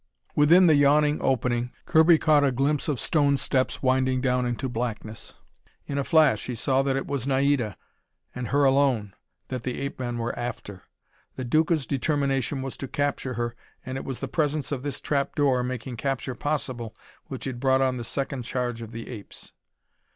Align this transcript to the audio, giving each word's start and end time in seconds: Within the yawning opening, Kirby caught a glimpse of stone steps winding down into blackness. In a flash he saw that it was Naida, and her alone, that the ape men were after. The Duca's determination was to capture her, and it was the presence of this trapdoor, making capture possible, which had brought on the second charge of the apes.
Within 0.35 0.65
the 0.65 0.73
yawning 0.73 1.19
opening, 1.21 1.71
Kirby 1.85 2.17
caught 2.17 2.43
a 2.43 2.51
glimpse 2.51 2.87
of 2.87 2.99
stone 2.99 3.37
steps 3.37 3.83
winding 3.83 4.19
down 4.19 4.47
into 4.47 4.67
blackness. 4.67 5.35
In 5.85 5.99
a 5.99 6.03
flash 6.03 6.47
he 6.47 6.55
saw 6.55 6.81
that 6.81 6.95
it 6.95 7.05
was 7.05 7.27
Naida, 7.27 7.77
and 8.33 8.47
her 8.47 8.63
alone, 8.63 9.13
that 9.49 9.61
the 9.61 9.79
ape 9.79 9.99
men 9.99 10.17
were 10.17 10.35
after. 10.35 10.81
The 11.35 11.45
Duca's 11.45 11.85
determination 11.85 12.63
was 12.63 12.77
to 12.77 12.87
capture 12.87 13.35
her, 13.35 13.55
and 13.85 13.95
it 13.95 14.03
was 14.03 14.21
the 14.21 14.27
presence 14.27 14.71
of 14.71 14.81
this 14.81 14.99
trapdoor, 15.01 15.61
making 15.61 15.97
capture 15.97 16.33
possible, 16.33 16.95
which 17.27 17.45
had 17.45 17.59
brought 17.59 17.81
on 17.81 17.97
the 17.97 18.03
second 18.03 18.41
charge 18.43 18.81
of 18.81 18.91
the 18.93 19.07
apes. 19.07 19.53